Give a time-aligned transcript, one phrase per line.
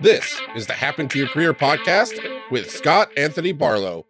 [0.00, 2.18] This is the Happen to Your Career podcast
[2.50, 4.06] with Scott Anthony Barlow.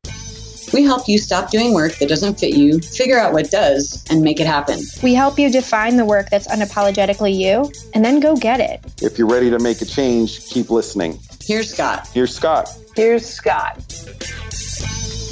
[0.73, 4.23] We help you stop doing work that doesn't fit you, figure out what does, and
[4.23, 4.81] make it happen.
[5.03, 8.81] We help you define the work that's unapologetically you, and then go get it.
[9.03, 11.19] If you're ready to make a change, keep listening.
[11.43, 12.09] Here's Scott.
[12.15, 12.73] Here's Scott.
[12.95, 13.77] Here's Scott.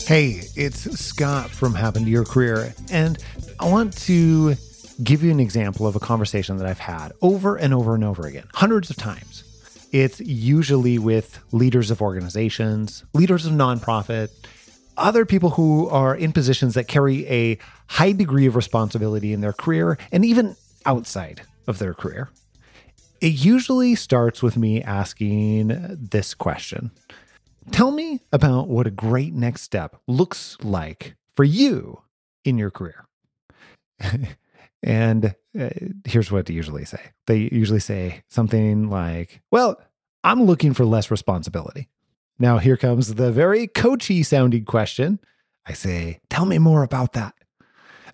[0.07, 3.17] Hey, it's Scott from Happen to Your Career, and
[3.61, 4.57] I want to
[5.03, 8.27] give you an example of a conversation that I've had over and over and over
[8.27, 9.45] again, hundreds of times.
[9.93, 14.29] It's usually with leaders of organizations, leaders of nonprofit,
[14.97, 19.53] other people who are in positions that carry a high degree of responsibility in their
[19.53, 22.29] career and even outside of their career.
[23.21, 25.69] It usually starts with me asking
[26.11, 26.91] this question
[27.71, 32.03] Tell me about what a great next step looks like for you
[32.45, 33.07] in your career.
[34.83, 35.71] and uh,
[36.05, 39.81] here's what they usually say they usually say something like, Well,
[40.25, 41.89] I'm looking for less responsibility.
[42.39, 45.19] Now, here comes the very coachy sounding question.
[45.67, 47.35] I say, Tell me more about that.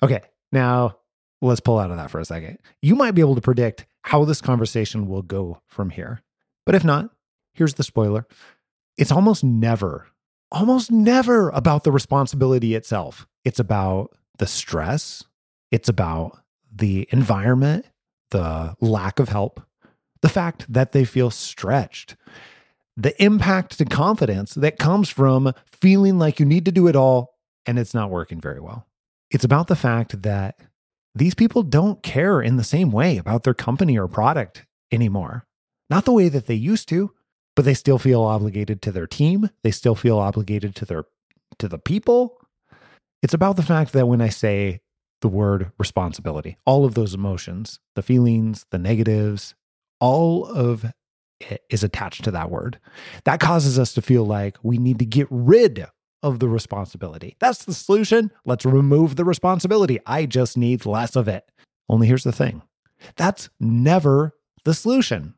[0.02, 0.20] Okay,
[0.52, 0.98] now
[1.42, 2.58] let's pull out of that for a second.
[2.82, 6.22] You might be able to predict how this conversation will go from here.
[6.66, 7.10] But if not,
[7.54, 8.26] here's the spoiler
[8.96, 10.06] it's almost never,
[10.52, 13.26] almost never about the responsibility itself.
[13.44, 15.24] It's about the stress,
[15.70, 16.38] it's about
[16.74, 17.86] the environment,
[18.30, 19.62] the lack of help,
[20.22, 22.16] the fact that they feel stretched,
[22.96, 27.34] the impact to confidence that comes from feeling like you need to do it all
[27.66, 28.86] and it's not working very well.
[29.30, 30.58] It's about the fact that
[31.14, 35.46] these people don't care in the same way about their company or product anymore.
[35.90, 37.12] Not the way that they used to,
[37.56, 39.50] but they still feel obligated to their team.
[39.62, 41.04] They still feel obligated to their
[41.58, 42.40] to the people.
[43.22, 44.80] It's about the fact that when I say
[45.24, 49.54] the word responsibility, all of those emotions, the feelings, the negatives,
[49.98, 50.84] all of
[51.40, 52.78] it is attached to that word.
[53.24, 55.86] That causes us to feel like we need to get rid
[56.22, 57.36] of the responsibility.
[57.38, 58.32] That's the solution.
[58.44, 59.98] Let's remove the responsibility.
[60.04, 61.50] I just need less of it.
[61.88, 62.60] Only here's the thing
[63.16, 64.34] that's never
[64.66, 65.32] the solution.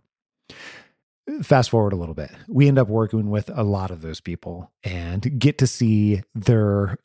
[1.44, 2.32] Fast forward a little bit.
[2.48, 6.98] We end up working with a lot of those people and get to see their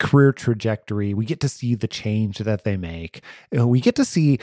[0.00, 1.14] career trajectory.
[1.14, 3.22] We get to see the change that they make.
[3.56, 4.40] Uh, we get to see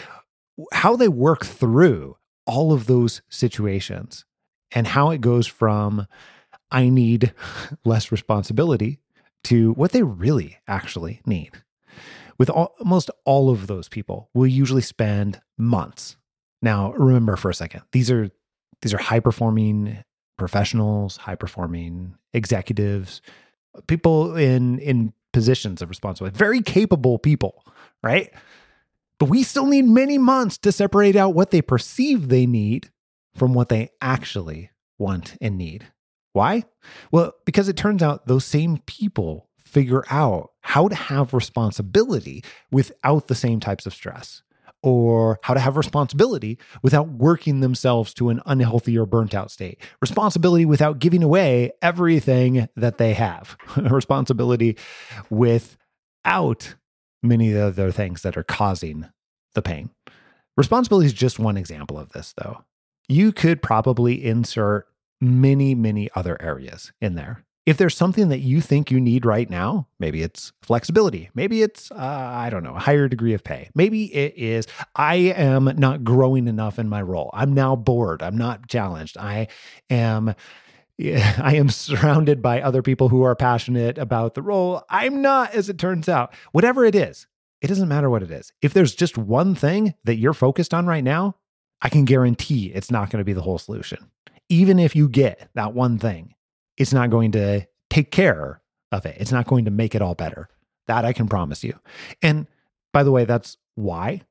[0.72, 4.24] how they work through all of those situations
[4.72, 6.08] and how it goes from
[6.72, 7.34] I need
[7.86, 9.00] less responsibility
[9.46, 11.52] to what they really actually need.
[12.38, 16.18] With almost all of those people, we'll usually spend months.
[16.62, 18.30] Now, remember for a second, these are
[18.82, 20.04] these are high performing
[20.38, 23.22] professionals, high performing executives,
[23.76, 27.64] uh, people in in positions of responsibility, very capable people,
[28.02, 28.34] right?
[29.20, 32.90] But we still need many months to separate out what they perceive they need
[33.36, 35.86] from what they actually want and need.
[36.34, 36.64] Why?
[37.12, 43.28] Well, because it turns out those same people figure out how to have responsibility without
[43.28, 44.42] the same types of stress
[44.84, 49.80] or how to have responsibility without working themselves to an unhealthy or burnt out state.
[50.02, 53.58] Responsibility without giving away everything that they have.
[53.78, 54.78] responsibility
[55.30, 56.76] without
[57.24, 59.08] many of the other things that are causing
[59.56, 59.90] the pain.
[60.56, 62.64] Responsibility is just one example of this, though.
[63.08, 64.88] You could probably insert
[65.22, 67.44] many, many other areas in there.
[67.68, 71.30] If there's something that you think you need right now, maybe it's flexibility.
[71.36, 73.70] Maybe it's, uh, I don't know, a higher degree of pay.
[73.76, 77.30] Maybe it is, I am not growing enough in my role.
[77.34, 78.24] I'm now bored.
[78.24, 79.18] I'm not challenged.
[79.18, 79.50] I
[79.90, 80.34] am.
[81.00, 84.84] I am surrounded by other people who are passionate about the role.
[84.90, 86.34] I'm not, as it turns out.
[86.54, 87.28] Whatever it is,
[87.62, 88.54] it doesn't matter what it is.
[88.62, 91.36] If there's just one thing that you're focused on right now,
[91.82, 94.10] I can guarantee it's not going to be the whole solution.
[94.48, 96.34] Even if you get that one thing,
[96.78, 98.62] it's not going to take care
[98.92, 99.18] of it.
[99.20, 100.50] It's not going to make it all better.
[100.88, 101.78] That I can promise you.
[102.22, 102.48] And
[102.94, 104.22] by the way, that's why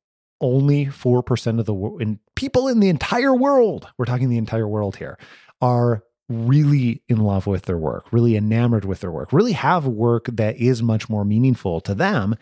[0.41, 4.97] only 4% of the in, people in the entire world, we're talking the entire world
[4.97, 5.19] here,
[5.61, 10.27] are really in love with their work, really enamored with their work, really have work
[10.33, 12.35] that is much more meaningful to them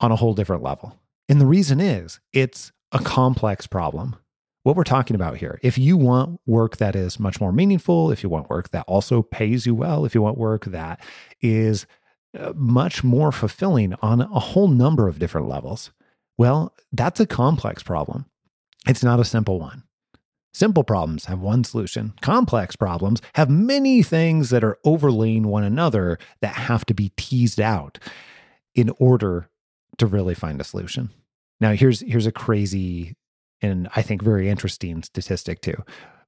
[0.00, 0.98] on a whole different level.
[1.28, 4.16] And the reason is it's a complex problem
[4.64, 5.60] what we're talking about here.
[5.62, 9.22] If you want work that is much more meaningful, if you want work that also
[9.22, 11.00] pays you well, if you want work that
[11.40, 11.86] is
[12.36, 15.92] uh, much more fulfilling on a whole number of different levels,
[16.38, 18.24] well, that's a complex problem.
[18.88, 19.84] It's not a simple one.
[20.54, 22.14] Simple problems have one solution.
[22.22, 27.60] Complex problems have many things that are overlaying one another that have to be teased
[27.60, 27.98] out
[28.74, 29.50] in order
[29.98, 31.10] to really find a solution.
[31.60, 33.16] Now, here's here's a crazy
[33.64, 35.82] and I think very interesting statistic too.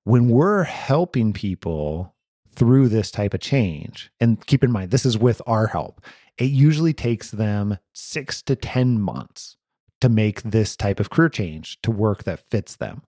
[0.05, 2.15] When we're helping people
[2.55, 6.01] through this type of change, and keep in mind, this is with our help,
[6.39, 9.57] it usually takes them six to 10 months
[10.01, 13.03] to make this type of career change to work that fits them.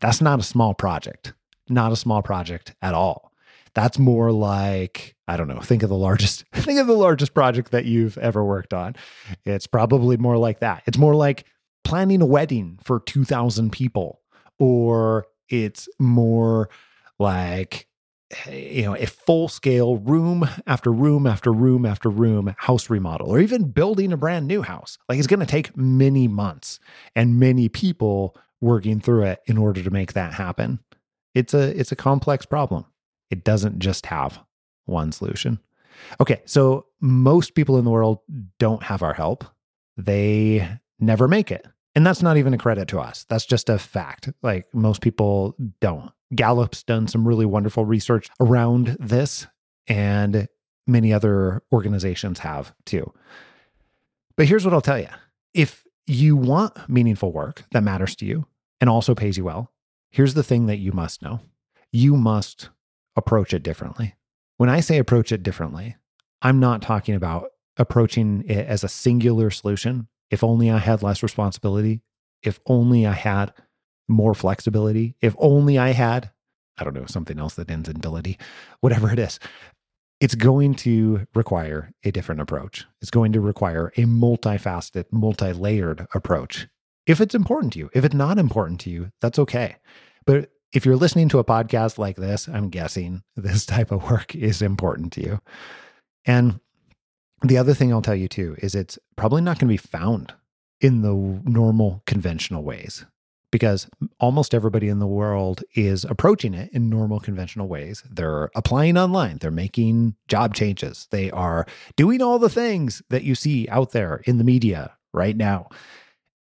[0.00, 1.34] That's not a small project,
[1.68, 3.32] not a small project at all.
[3.74, 7.72] That's more like, I don't know, think of the largest, think of the largest project
[7.72, 8.94] that you've ever worked on.
[9.44, 10.82] It's probably more like that.
[10.86, 11.44] It's more like
[11.84, 14.20] planning a wedding for 2,000 people,
[14.58, 16.68] or it's more
[17.18, 17.86] like
[18.50, 23.38] you know, a full scale room after room after room after room house remodel, or
[23.38, 24.98] even building a brand new house.
[25.08, 26.80] Like it's going to take many months
[27.14, 30.80] and many people working through it in order to make that happen.
[31.34, 32.86] It's a it's a complex problem.
[33.30, 34.40] It doesn't just have
[34.86, 35.60] one solution.
[36.20, 38.18] Okay, so most people in the world
[38.58, 39.44] don't have our help.
[39.96, 41.66] They never make it.
[41.94, 43.24] And that's not even a credit to us.
[43.28, 44.30] That's just a fact.
[44.42, 46.10] Like most people don't.
[46.34, 49.46] Gallup's done some really wonderful research around this,
[49.86, 50.48] and
[50.86, 53.12] many other organizations have too.
[54.36, 55.08] But here's what I'll tell you
[55.52, 58.46] if you want meaningful work that matters to you
[58.80, 59.72] and also pays you well,
[60.10, 61.40] here's the thing that you must know
[61.92, 62.70] you must
[63.14, 64.16] approach it differently.
[64.56, 65.96] When I say approach it differently,
[66.42, 70.08] I'm not talking about approaching it as a singular solution.
[70.34, 72.02] If only I had less responsibility,
[72.42, 73.54] if only I had
[74.08, 75.16] more flexibility.
[75.20, 76.30] If only I had,
[76.78, 78.38] I don't know, something else that ends in ability,
[78.80, 79.38] whatever it is.
[80.20, 82.86] It's going to require a different approach.
[83.00, 86.68] It's going to require a multifaceted, multi layered approach.
[87.06, 89.76] If it's important to you, if it's not important to you, that's okay.
[90.24, 94.34] But if you're listening to a podcast like this, I'm guessing this type of work
[94.34, 95.40] is important to you.
[96.24, 96.60] And
[97.44, 100.32] the other thing I'll tell you too is it's probably not going to be found
[100.80, 101.12] in the
[101.44, 103.04] normal conventional ways
[103.50, 103.88] because
[104.18, 108.02] almost everybody in the world is approaching it in normal conventional ways.
[108.10, 111.64] They're applying online, they're making job changes, they are
[111.96, 115.68] doing all the things that you see out there in the media right now.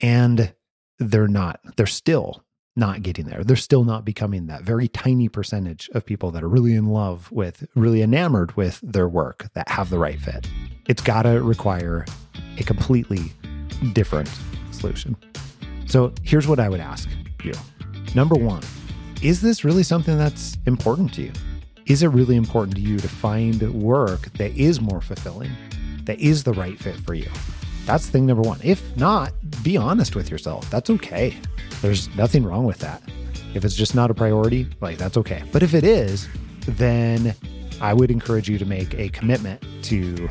[0.00, 0.54] And
[1.00, 2.44] they're not, they're still
[2.76, 3.42] not getting there.
[3.42, 7.32] They're still not becoming that very tiny percentage of people that are really in love
[7.32, 10.48] with, really enamored with their work that have the right fit.
[10.90, 12.04] It's got to require
[12.58, 13.30] a completely
[13.92, 14.28] different
[14.72, 15.14] solution.
[15.86, 17.08] So here's what I would ask
[17.44, 17.52] you.
[18.16, 18.64] Number one,
[19.22, 21.32] is this really something that's important to you?
[21.86, 25.52] Is it really important to you to find work that is more fulfilling,
[26.06, 27.30] that is the right fit for you?
[27.86, 28.58] That's thing number one.
[28.64, 29.32] If not,
[29.62, 30.68] be honest with yourself.
[30.70, 31.36] That's okay.
[31.82, 33.00] There's nothing wrong with that.
[33.54, 35.44] If it's just not a priority, like that's okay.
[35.52, 36.26] But if it is,
[36.66, 37.36] then
[37.80, 40.28] I would encourage you to make a commitment to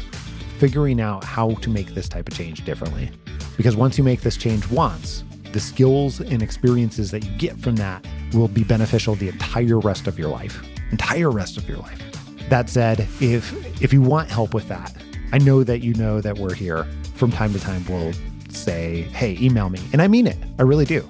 [0.59, 3.09] figuring out how to make this type of change differently.
[3.55, 5.23] Because once you make this change once,
[5.53, 10.05] the skills and experiences that you get from that will be beneficial the entire rest
[10.05, 10.61] of your life.
[10.91, 12.01] Entire rest of your life.
[12.49, 14.93] That said, if if you want help with that,
[15.31, 16.85] I know that you know that we're here
[17.15, 18.13] from time to time we'll
[18.49, 20.37] say, "Hey, email me." And I mean it.
[20.57, 21.07] I really do.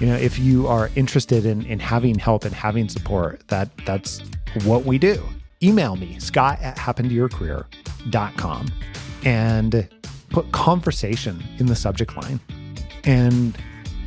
[0.00, 4.22] You know, if you are interested in in having help and having support, that that's
[4.64, 5.22] what we do.
[5.62, 6.78] Email me, scott at
[7.98, 8.68] happentoyourcareer.com
[9.24, 9.88] and
[10.30, 12.40] put conversation in the subject line.
[13.04, 13.56] And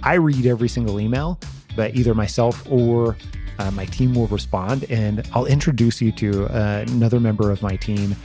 [0.03, 1.39] I read every single email,
[1.75, 3.17] but either myself or
[3.60, 7.75] uh, my team will respond, and I'll introduce you to uh, another member of my
[7.75, 8.15] team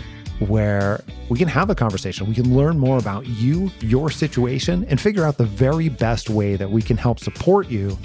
[0.41, 2.27] where we can have a conversation.
[2.27, 6.57] We can learn more about you, your situation, and figure out the very best way
[6.57, 7.99] that we can help support you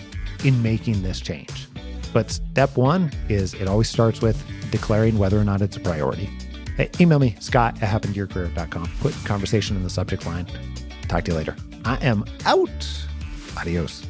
[0.44, 1.68] in making this change.
[2.14, 4.42] But step one is it always starts with
[4.72, 6.30] declaring whether or not it's a priority.
[6.82, 8.90] Hey, email me, scott at happentoyourcareer.com.
[9.02, 10.48] Put conversation in the subject line.
[11.08, 11.56] Talk to you later.
[11.86, 13.08] I am out.
[13.56, 14.04] Adios.